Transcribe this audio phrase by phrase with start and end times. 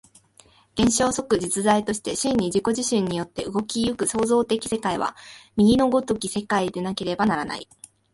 [0.73, 5.15] 現象即実在として真に自己自身によって動き行く創造的世界は、
[5.55, 7.69] 右の如き世界でなければならない。